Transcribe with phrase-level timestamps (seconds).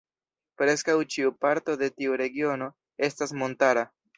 [0.61, 2.71] Preskaŭ ĉiu parto de tiu regiono
[3.09, 3.87] estas montara.